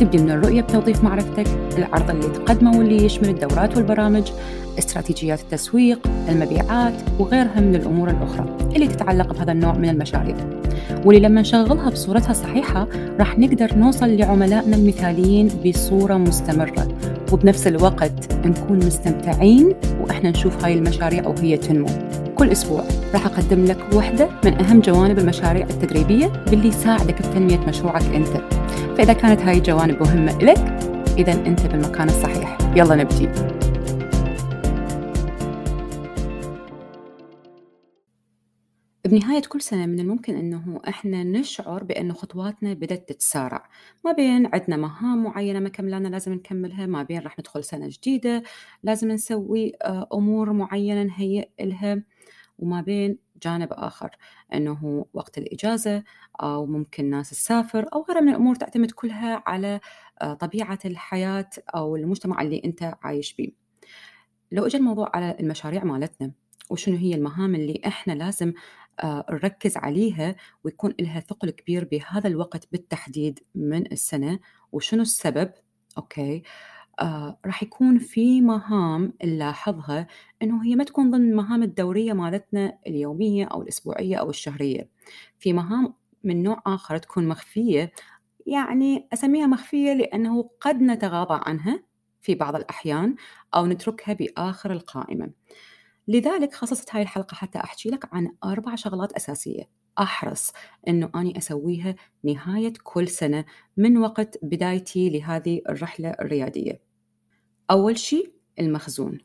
[0.00, 1.46] تبدي من الرؤية بتوظيف معرفتك
[1.78, 4.30] العرض اللي تقدمه واللي يشمل الدورات والبرامج
[4.78, 5.98] استراتيجيات التسويق
[6.28, 10.36] المبيعات وغيرها من الأمور الأخرى اللي تتعلق بهذا النوع من المشاريع.
[11.04, 12.86] واللي لما نشغلها بصورتها الصحيحة
[13.18, 16.88] راح نقدر نوصل لعملائنا المثاليين بصورة مستمرة.
[17.32, 21.88] وبنفس الوقت نكون مستمتعين وإحنا نشوف هاي المشاريع وهي تنمو.
[22.34, 28.04] كل أسبوع راح أقدم لك وحدة من أهم جوانب المشاريع التدريبية باللي يساعدك بتنمية مشروعك
[28.14, 28.59] أنت.
[28.96, 30.58] فإذا كانت هاي الجوانب مهمة لك
[31.18, 32.58] إذا أنت بالمكان الصحيح.
[32.76, 33.28] يلا نبتدي
[39.10, 43.68] بنهاية كل سنة من الممكن أنه إحنا نشعر بأنه خطواتنا بدأت تتسارع.
[44.04, 48.42] ما بين عندنا مهام معينة مكملانة لازم نكملها ما بين راح ندخل سنة جديدة
[48.82, 52.02] لازم نسوي آه، أمور معينة نهيئ لها
[52.58, 54.10] وما بين جانب آخر
[54.54, 56.04] أنه وقت الإجازة
[56.42, 59.80] أو ممكن ناس تسافر أو غيرها من الأمور تعتمد كلها على
[60.22, 63.50] آه، طبيعة الحياة أو المجتمع اللي أنت عايش بيه.
[64.52, 66.32] لو اجى الموضوع على المشاريع مالتنا
[66.70, 68.52] وشنو هي المهام اللي إحنا لازم
[69.00, 74.38] آه، نركز عليها ويكون لها ثقل كبير بهذا الوقت بالتحديد من السنة
[74.72, 75.52] وشنو السبب
[75.98, 76.42] أوكي؟
[77.00, 80.06] آه راح يكون في مهام نلاحظها
[80.42, 84.88] إنه هي ما تكون ضمن المهام الدورية مالتنا اليومية أو الأسبوعية أو الشهرية.
[85.38, 87.92] في مهام من نوع آخر تكون مخفية
[88.46, 91.82] يعني أسميها مخفية لأنه قد نتغاضى عنها
[92.22, 93.14] في بعض الأحيان
[93.54, 95.30] أو نتركها بآخر القائمة.
[96.08, 99.68] لذلك خصصت هاي الحلقة حتى أحكي لك عن أربع شغلات أساسية.
[99.98, 100.52] أحرص
[100.88, 101.94] إنه أني أسويها
[102.24, 103.44] نهاية كل سنة
[103.76, 106.89] من وقت بدايتي لهذه الرحلة الريادية.
[107.70, 109.18] أول شيء المخزون.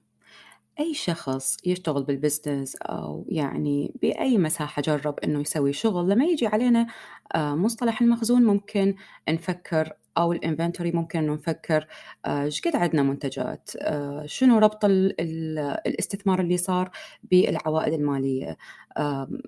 [0.79, 6.47] أي شخص يشتغل بال business أو يعني بأي مساحة جرب إنه يسوي شغل لما يجي
[6.47, 6.88] علينا
[7.35, 8.95] آه، مصطلح المخزون ممكن
[9.29, 11.88] نفكر أو ال inventory ممكن إنه نفكر
[12.25, 16.91] آه، إيش قد عندنا منتجات؟ آه، شنو ربط الاستثمار اللي صار
[17.23, 18.57] بالعوائد المالية؟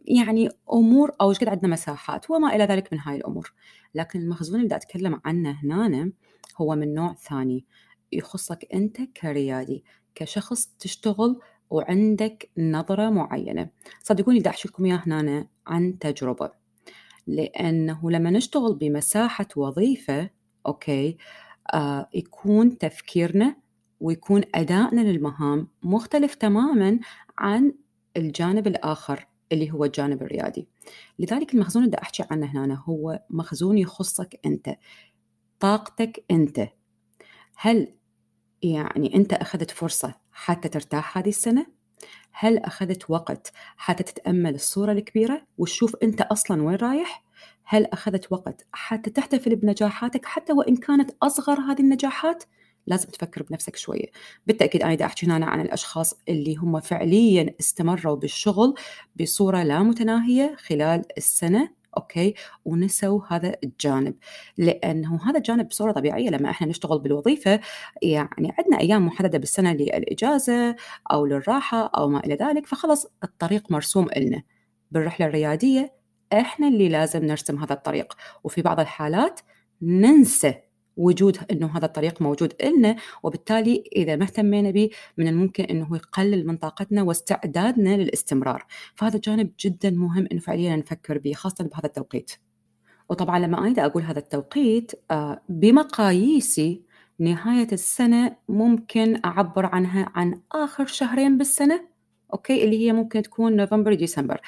[0.05, 3.53] يعني أمور أو إيش قد عندنا مساحات؟ وما إلى ذلك من هاي الأمور.
[3.95, 6.11] لكن المخزون اللي أتكلم عنه هنا
[6.61, 7.65] هو من نوع ثاني.
[8.11, 9.83] يخصك أنت كريادي
[10.15, 13.69] كشخص تشتغل وعندك نظرة معينة.
[14.03, 16.51] صدقوني بدي أحكي لكم إياه هنا عن تجربة.
[17.27, 20.29] لأنه لما نشتغل بمساحة وظيفة
[20.65, 21.17] أوكي
[21.73, 23.55] آه يكون تفكيرنا
[23.99, 26.99] ويكون أدائنا للمهام مختلف تماما
[27.37, 27.73] عن
[28.17, 30.67] الجانب الآخر اللي هو الجانب الريادي.
[31.19, 34.75] لذلك المخزون اللي أحكي عنه هنا هو مخزون يخصك أنت
[35.59, 36.67] طاقتك أنت.
[37.57, 37.96] هل
[38.63, 41.65] يعني أنت أخذت فرصة حتى ترتاح هذه السنة؟
[42.31, 47.23] هل أخذت وقت حتى تتأمل الصورة الكبيرة وتشوف أنت أصلا وين رايح؟
[47.63, 52.43] هل أخذت وقت حتى تحتفل بنجاحاتك حتى وإن كانت أصغر هذه النجاحات؟
[52.87, 54.05] لازم تفكر بنفسك شوية
[54.47, 58.73] بالتأكيد أنا أحكي هنا عن الأشخاص اللي هم فعليا استمروا بالشغل
[59.19, 62.33] بصورة لا متناهية خلال السنة أوكي؟
[62.65, 64.15] ونسوا هذا الجانب.
[64.57, 67.59] لأنه هذا الجانب بصورة طبيعية لما إحنا نشتغل بالوظيفة
[68.01, 70.75] يعني عندنا أيام محددة بالسنة للإجازة
[71.11, 74.43] أو للراحة أو ما إلى ذلك فخلص الطريق مرسوم لنا
[74.91, 75.93] بالرحلة الريادية
[76.33, 78.13] إحنا اللي لازم نرسم هذا الطريق.
[78.43, 79.39] وفي بعض الحالات
[79.81, 80.55] ننسى
[80.97, 86.47] وجود إنه هذا الطريق موجود لنا وبالتالي إذا ما اهتمينا به من الممكن إنه يقلل
[86.47, 88.65] من طاقتنا واستعدادنا للاستمرار.
[88.95, 92.31] فهذا جانب جدا مهم إنه فعليا نفكر به خاصة بهذا التوقيت.
[93.09, 96.81] وطبعا لما أنا أقول هذا التوقيت آه، بمقاييسي
[97.19, 101.87] نهاية السنة ممكن أعبر عنها عن آخر شهرين بالسنة
[102.33, 104.41] أوكي؟ اللي هي ممكن تكون نوفمبر ديسمبر.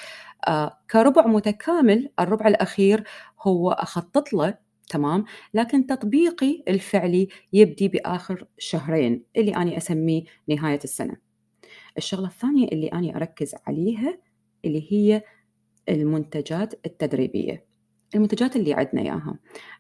[0.48, 3.04] آه كربع متكامل الربع الأخير
[3.42, 4.58] هو أخطط له
[4.90, 11.18] تمام؟ لكن تطبيقي الفعلي يبدي بآخر شهرين اللي أنا أسميه نهاية السنة.
[11.98, 14.18] الشغلة الثانية اللي أنا أركز عليها
[14.66, 15.24] اللي هي
[15.90, 17.66] المنتجات التدريبية.
[18.16, 19.40] المنتجات اللي عندنا إياها.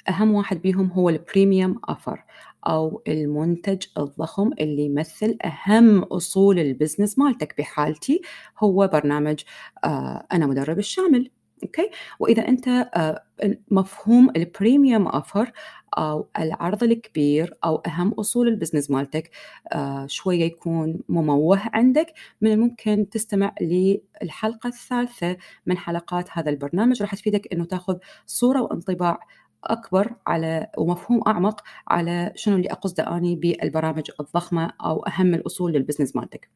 [0.10, 2.24] أهم واحد بيهم هو ال premium offer
[2.68, 8.22] أو المنتج الضخم اللي يمثل أهم أصول ال business مالتك بحالتي
[8.64, 9.40] هو برنامج
[9.84, 11.32] آه أنا مدرب الشامل.
[11.64, 11.90] okay؟
[12.20, 13.24] وإذا أنت آه،
[13.72, 15.52] مفهوم ال premium offer
[15.98, 19.32] أو العرض الكبير أو أهم أصول ال business مالتك
[19.74, 27.02] آه، شوية يكون مموه عندك من الممكن تستمع للحلقة الثالثة من حلقات هذا البرنامج.
[27.02, 29.20] راح تفيدك أنه تأخذ صورة وانطباع
[29.64, 35.82] أكبر على ومفهوم أعمق على شنو اللي أقصده أني بالبرامج الضخمة أو أهم الأصول لل
[35.82, 36.50] business مالتك.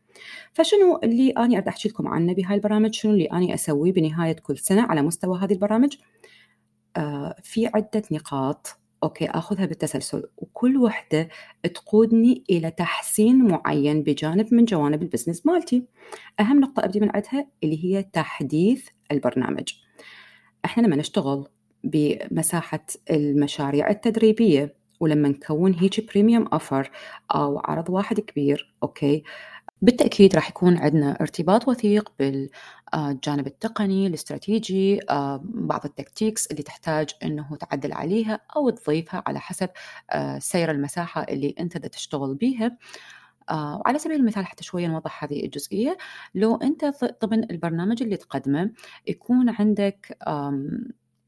[0.54, 4.58] فشنو اللي أني أريد أحكي لكم عنه بهاي البرامج؟ شنو اللي أني أسويه بنهاية كل
[4.58, 5.98] سنة على مستوى هذه البرامج؟
[6.98, 11.30] آه في عدة نقاط okay آخذها بالتسلسل وكل وحدة
[11.74, 15.86] تقودني إلى تحسين معين بجانب من جوانب ال business مالتي.
[16.40, 19.74] أهم نقطة أبدي من عندها اللي هي تحديث البرنامج.
[20.66, 21.48] إحنا لما نشتغل
[21.84, 24.84] بمساحة المشاريع التدريبية.
[25.00, 26.92] ولما نكون هيك premium offer
[27.36, 29.24] أو عرض واحد كبير okay؟
[29.82, 35.00] بالتأكيد راح يكون عندنا ارتباط وثيق بالجانب التقني الاستراتيجي
[35.44, 39.70] بعض ال tactics اللي تحتاج إنه تعدل عليها أو تضيفها على حسب
[40.40, 42.78] سير المساحة اللي أنت دا تشتغل بيها.
[43.52, 45.98] وعلى سبيل المثال حتى شوية نوضح هذه الجزئية.
[46.36, 46.86] لو أنت
[47.26, 48.72] ضمن البرنامج اللي تقدمه
[49.08, 50.18] يكون عندك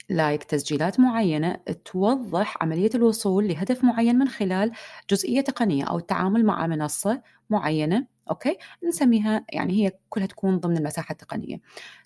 [0.09, 1.53] like تسجيلات معينة
[1.85, 4.71] توضح عملية الوصول لهدف معين من خلال
[5.11, 11.13] جزئية تقنية أو التعامل مع منصة معينة okay؟ نسميها يعني هي كلها تكون ضمن المساحة
[11.13, 11.57] التقنية.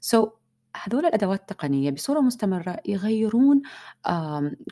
[0.06, 0.30] So
[0.84, 3.62] هذول الأدوات التقنية بصورة مستمرة يغيرون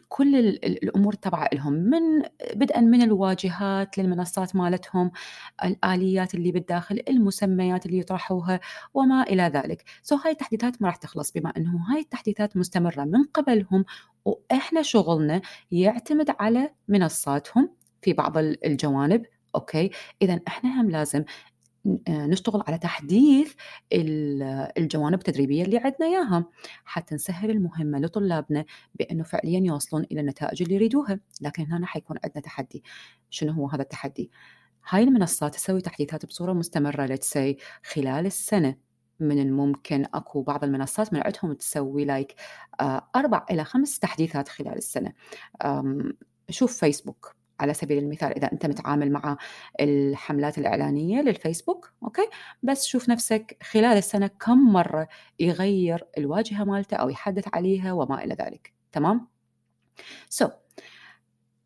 [0.10, 2.22] كل الأمور تبع لهم من
[2.56, 5.12] بدءا من الواجهات للمنصات مالتهم
[5.64, 8.60] الآليات اللي بالداخل المسميات اللي يطرحوها
[8.94, 9.84] وما إلى ذلك.
[10.04, 13.86] so هاي التحديثات ما راح تخلص بما إنه هاي التحديثات مستمرة من قبلهم
[14.26, 15.42] وإحنا شغلنا
[15.72, 17.70] يعتمد على منصاتهم
[18.02, 19.26] في بعض الجوانب
[19.56, 21.24] okay؟ اذا إحنا هم لازم
[22.10, 23.54] نشتغل على تحديث
[24.78, 26.46] الجوانب التدريبية اللي عندنا إياها
[26.86, 32.42] حتى نسهل المهمة لطلابنا بأنه فعليا يوصلون إلى النتائج اللي يريدوها لكن هنا حيكون عندنا
[32.42, 32.84] تحدي.
[33.30, 34.32] شنو هو هذا التحدي؟
[34.90, 38.88] هاي المنصات تسوي تحديثات بصورة مستمرة لتسي خلال السنة.
[39.20, 42.36] من الممكن أكو بعض المنصات من عندهم تسوي like
[42.80, 45.14] آه، أربع إلى خمس تحديثات خلال السنة.
[46.50, 49.38] شوف فيسبوك على سبيل المثال إذا أنت متعامل مع
[49.80, 52.30] الحملات الإعلانية للفيسبوك okay؟
[52.64, 55.08] بس شوف نفسك خلال السنة كم مرة
[55.40, 58.74] يغير الواجهة مالته أو يحدث عليها وما إلى ذلك.
[58.92, 59.28] تمام؟
[60.30, 60.52] سو so,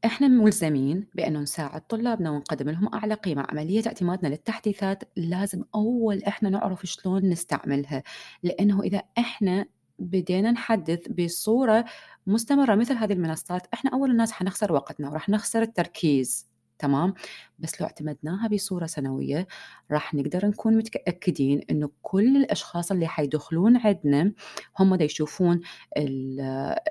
[0.05, 3.45] إحنا ملزمين بأنه نساعد طلابنا ونقدم لهم أعلى قيمة.
[3.49, 8.03] عملية اعتمادنا للتحديثات لازم أول إحنا نعرف شلون نستعملها.
[8.43, 9.65] لأنه إذا إحنا
[10.01, 11.86] بدينا نحدث بصورة
[12.27, 16.50] مستمرة مثل هذه المنصات إحنا أول الناس حنخسر وقتنا وراح نخسر التركيز.
[16.81, 17.13] تمام؟
[17.59, 19.47] بس لو اعتمدناها بصورة سنوية
[19.91, 24.31] راح نقدر نكون متأكدين إنه كل الأشخاص اللي حيدخلون عندنا
[24.79, 25.61] هم دا يشوفون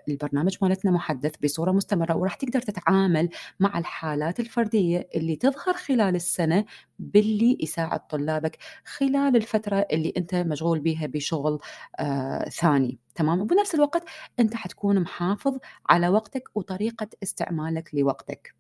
[0.09, 3.29] البرنامج مالتنا محدث بصورة مستمرة وراح تقدر تتعامل
[3.61, 6.65] مع الحالات الفردية اللي تظهر خلال السنة
[6.99, 11.59] باللي يساعد طلابك خلال الفترة اللي أنت مشغول بها بشغل
[11.99, 12.99] آه ثاني.
[13.15, 14.05] تمام؟ وبنفس الوقت
[14.41, 15.59] أنت حتكون محافظ
[15.89, 18.60] على وقتك وطريقة استعمالك لوقتك.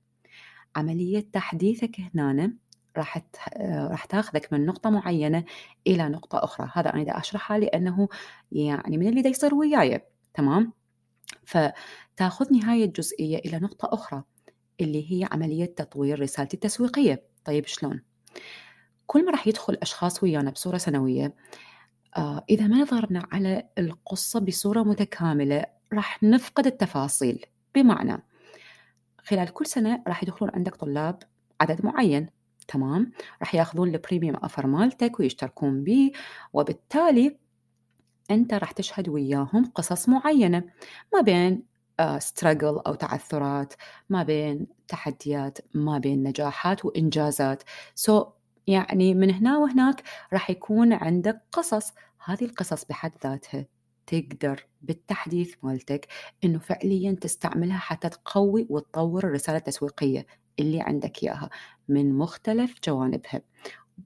[0.76, 2.52] عملية تحديثك هنا
[2.96, 3.22] راح
[3.60, 5.44] راح تاخذك من نقطة معينة
[5.86, 8.08] إلى نقطة أخرى، هذا أنا دا أشرحها لأنه
[8.52, 10.00] يعني من اللي دا يصير وياي
[10.34, 10.72] تمام؟
[11.44, 14.22] فتاخذني هاي الجزئية إلى نقطة أخرى
[14.80, 18.02] اللي هي عملية تطوير رسالتي التسويقية، طيب شلون؟
[19.06, 21.34] كل ما راح يدخل أشخاص ويانا بصورة سنوية
[22.16, 27.44] آه إذا ما نظرنا على القصة بصورة متكاملة راح نفقد التفاصيل
[27.74, 28.22] بمعنى
[29.30, 31.22] خلال كل سنة راح يدخلون عندك طلاب
[31.60, 32.26] عدد معين
[32.68, 36.12] تمام؟ راح ياخذون ال premium offer مالتك ويشتركون به
[36.52, 37.36] وبالتالي
[38.30, 40.64] أنت راح تشهد وياهم قصص معينة
[41.14, 41.62] ما بين
[42.18, 43.74] struggle آه، أو تعثرات
[44.08, 47.62] ما بين تحديات ما بين نجاحات وإنجازات.
[47.94, 48.26] so so,
[48.66, 51.92] يعني من هنا وهناك راح يكون عندك قصص
[52.24, 53.66] هذه القصص بحد ذاتها.
[54.10, 56.08] تقدر بالتحديث مالتك
[56.44, 60.26] إنه فعليا تستعملها حتى تقوي وتطور الرسالة التسويقية
[60.58, 61.50] اللي عندك إياها
[61.88, 63.40] من مختلف جوانبها.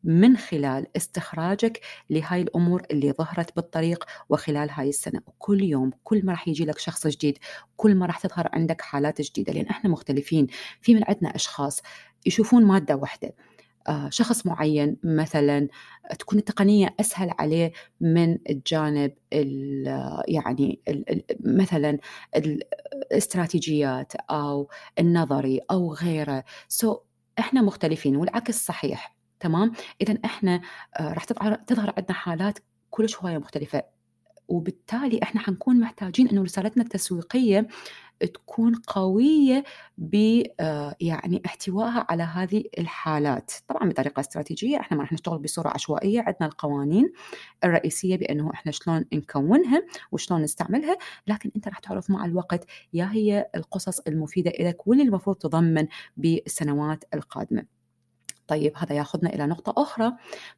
[0.05, 1.81] من خلال استخراجك
[2.11, 5.21] لهاي الأمور اللي ظهرت بالطريق وخلال هاي السنة.
[5.27, 7.39] وكل يوم كل ما راح يجي لك شخص جديد
[7.77, 10.47] كل ما راح تظهر عندك حالات جديدة لأن إحنا مختلفين.
[10.81, 11.83] في من عندنا أشخاص
[12.27, 13.35] يشوفون مادة واحدة
[14.09, 15.69] شخص معين مثلا
[16.19, 19.87] تكون التقنية أسهل عليه من الجانب ال
[20.29, 21.99] يعني ال مثلا
[22.37, 26.45] الاستراتيجيات أو النظري أو غيره.
[26.69, 26.99] سو so,
[27.39, 30.61] إحنا مختلفين والعكس صحيح تمام؟ إذا إحنا
[31.01, 32.59] آه، راح تظهر تظهر عندنا حالات
[32.91, 33.94] كلش هواية مختلفة.
[34.49, 37.69] وبالتالي إحنا حنكون محتاجين إنه رسالتنا التسويقية
[38.35, 39.65] تكون قوية
[39.99, 45.69] ب آه، يعني احتوائها على هذه الحالات، طبعًا بطريقة استراتيجية، إحنا ما راح نشتغل بصورة
[45.69, 47.13] عشوائية، عندنا القوانين
[47.65, 49.83] الرئيسية بأنه إحنا شلون نكونها
[50.13, 55.37] وشلون نستعملها، لكن أنت راح تعرف مع الوقت يا هي القصص المفيدة إلك واللي المفروض
[55.37, 55.87] تُضمّن
[56.17, 57.74] بالسنوات القادمة.
[58.47, 60.13] طيب هذا ياخذنا إلى نقطة أخرى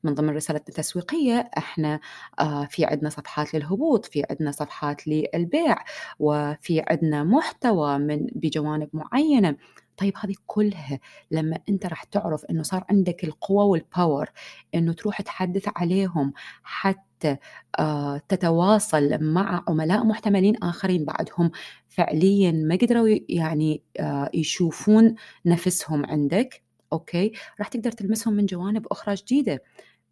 [0.04, 2.00] من ضمن رسالتنا التسويقية إحنا
[2.40, 5.76] آه، في عندنا صفحات للهبوط، في عندنا صفحات للبيع،
[6.18, 9.56] وفي عندنا محتوى من بجوانب معينة.
[9.96, 11.00] طيب هذه كلها
[11.30, 14.30] لما أنت راح تعرف إنه صار عندك القوة وال power
[14.74, 17.36] إنه تروح تحدث عليهم حتى
[17.78, 21.50] آه، تتواصل مع عملاء محتملين آخرين بعدهم
[21.88, 25.14] فعليا ما قدروا يعني آه، يشوفون
[25.46, 29.62] نفسهم عندك okay، راح تقدر تلمسهم من جوانب أخرى جديدة،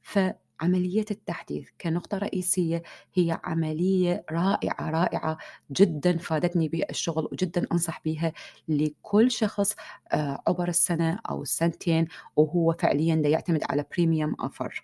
[0.02, 2.82] فعملية التحديث كنقطة رئيسية
[3.14, 5.38] هي عملية رائعة، رائعة
[5.72, 8.32] جدًا فادتني بالشغل وجدًا أنصح بيها
[8.68, 9.74] لكل شخص
[10.12, 14.82] آه، عُبر السنة أو السنتين وهو فعليًا دا يعتمد على premium offer.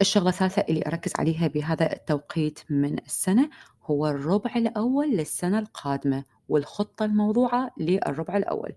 [0.00, 3.50] الشغلة الثالثة اللي أركز عليها بهذا التوقيت من السنة
[3.84, 8.72] هو الربع الأول للسنة القادمة والخطة الموضوعة للربع الأول.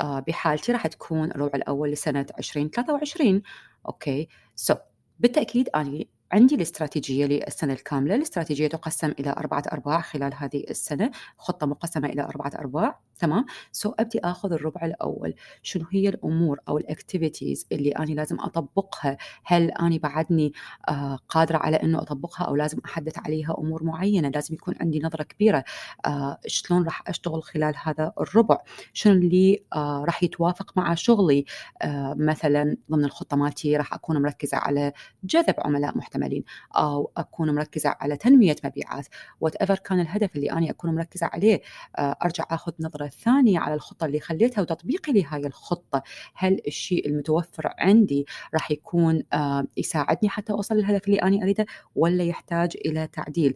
[0.00, 3.42] آه، بحالتي راح تكون الربع الأول لسنة 2023
[3.88, 4.28] okay.
[4.56, 4.76] so so,
[5.20, 8.14] بالتأكيد أنا عندي الاستراتيجية للسنة الكاملة.
[8.14, 11.10] الاستراتيجية تقسم إلى أربعة أرباع خلال هذه السنة.
[11.38, 13.00] خطة مقسمة إلى أربعة أرباع.
[13.18, 15.34] تمام؟ so so, أبدي أخذ الربع الأول.
[15.62, 20.52] شنو هي الأمور أو ال activities اللي أنا لازم أطبقها؟ هل أنا بعدني
[20.88, 25.22] آه قادرة على أنه أطبقها أو لازم أحدث عليها أمور معينة؟ لازم يكون عندي نظرة
[25.22, 25.64] كبيرة
[26.06, 28.58] آه شلون راح أشتغل خلال هذا الربع؟
[28.92, 31.44] شنو اللي آه راح يتوافق مع شغلي؟
[31.82, 34.92] آه مثلا ضمن الخطة مالتي راح أكون مركزة على
[35.24, 36.44] جذب عملاء محتملين
[36.76, 39.06] أو أكون مركزة على تنمية مبيعات.
[39.40, 41.60] whatever كان الهدف اللي أنا أكون مركزة عليه
[41.98, 46.02] آه أرجع أخذ نظرة الثانية على الخطة اللي خليتها وتطبيقي لهاي الخطة.
[46.34, 52.24] هل الشيء المتوفر عندي راح يكون آه، يساعدني حتى أوصل للهدف اللي أنا أريده ولا
[52.24, 53.54] يحتاج إلى تعديل؟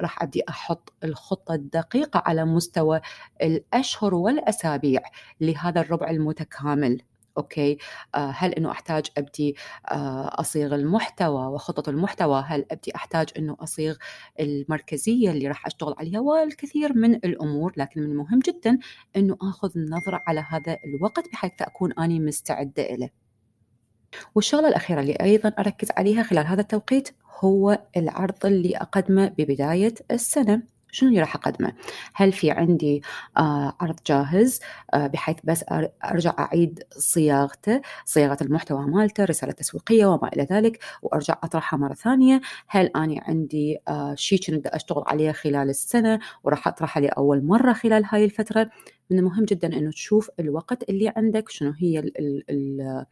[0.00, 3.00] راح أبدي أحط الخطة الدقيقة على مستوى
[3.42, 5.00] الأشهر والأسابيع
[5.40, 7.02] لهذا الربع المتكامل.
[7.38, 7.78] أوكي.
[8.14, 9.56] آه، هل إنه أحتاج أبدي
[9.88, 13.96] آه، أصيغ المحتوى وخطط المحتوى؟ هل أبدي أحتاج إنه أصيغ
[14.40, 18.78] المركزية اللي راح أشتغل عليها؟ والكثير من الأمور لكن من المهم جدا
[19.16, 23.26] إنه آخذ نظرة على هذا الوقت بحيث أكون أني مستعدة إليه.
[24.34, 27.08] والشغلة الأخيرة اللي أيضا أركز عليها خلال هذا التوقيت
[27.40, 30.62] هو العرض اللي أقدمه ببداية السنة.
[30.96, 31.72] شنو اللي راح أقدمه؟
[32.14, 33.02] هل في عندي
[33.36, 34.60] آه عرض جاهز؟
[34.94, 35.64] آه بحيث بس
[36.04, 42.40] أرجع أعيد صياغته صياغة المحتوى مالته رسالة تسويقية وما إلى ذلك وأرجع أطرحها مرة ثانية.
[42.68, 48.04] هل أنا عندي آه شيء كنت أشتغل عليه خلال السنة وراح أطرحه لأول مرة خلال
[48.08, 48.70] هاي الفترة؟
[49.10, 53.04] من المهم جدا أنه تشوف الوقت اللي عندك شنو هي ال ال ال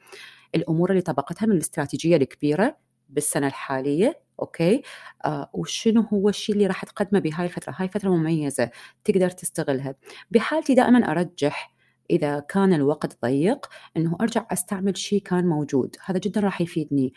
[0.55, 2.77] الأمور اللي طبقتها من الاستراتيجية الكبيرة
[3.09, 4.24] بالسنة الحالية.
[4.41, 4.83] okay؟
[5.25, 8.71] آه وشنو هو الشيء اللي راح تقدمه بهاي الفترة؟ هاي فترة مميزة
[9.05, 9.95] تقدر تستغلها.
[10.31, 11.75] بحالتي دائما أرجح
[12.11, 15.97] إذا كان الوقت ضيق إنه أرجع أستعمل شيء كان موجود.
[16.05, 17.13] هذا جدا راح يفيدني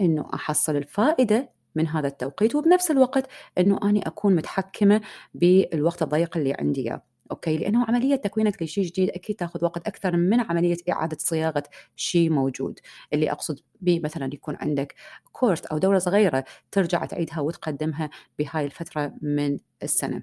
[0.00, 3.26] إنه أحصل الفائدة من هذا التوقيت وبنفس الوقت
[3.58, 5.00] إنه أني أكون متحكمة
[5.34, 7.11] بالوقت الضيق اللي عندي إياه.
[7.32, 11.62] okay لأنه عملية تكوينك لشيء جديد أكيد تأخذ وقت أكثر من عملية إعادة صياغة
[11.96, 12.80] شيء موجود.
[13.12, 14.94] اللي أقصد به مثلا يكون عندك
[15.32, 20.22] كورس أو دورة صغيرة ترجع تعيدها وتقدمها بهاي الفترة من السنة.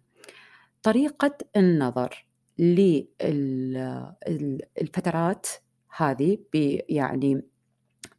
[0.83, 2.25] طريقة النظر
[4.77, 5.47] للفترات
[5.97, 6.37] هذه
[6.89, 7.41] يعني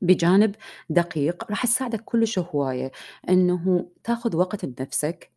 [0.02, 0.54] بجانب
[0.90, 2.92] دقيق راح تساعدك كلش هواية
[3.28, 5.30] إنه تأخذ وقت بنفسك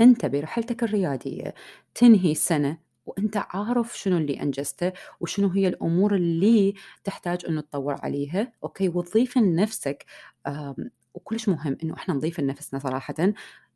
[0.00, 1.54] انت برحلتك الريادية
[1.94, 8.52] تنهي سنة وأنت عارف شنو اللي أنجزته وشنو هي الأمور اللي تحتاج إنه تطور عليها.
[8.64, 10.04] أوكي؟ وتضيف لنفسك
[11.14, 13.14] وكلش مهم إنه إحنا نضيف لنفسنا صراحة.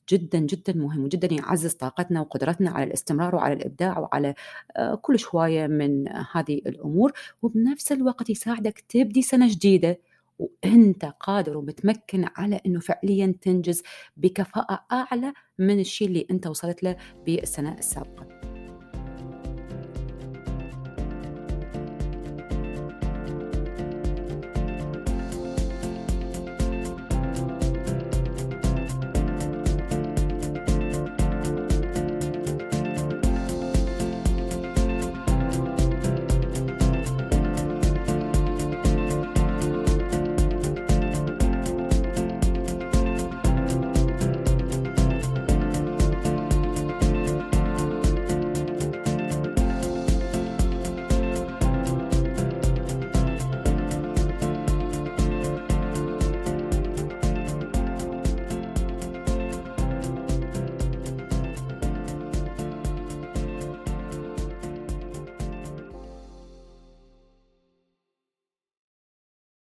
[0.08, 4.34] جدا جدا مهم وجدا يعزز طاقتنا وقدرتنا على الاستمرار وعلى الإبداع وعلى
[4.76, 7.12] آه، كل شوية من هذه الأمور.
[7.42, 9.98] وبنفس الوقت يساعدك تبدي سنة جديدة.
[10.38, 13.82] وأنت قادر ومتمكن على إنه فعليا تنجز
[14.16, 16.96] بكفاءة أعلى من الشيء اللي أنت وصلت له
[17.26, 18.39] بالسنة السابقة.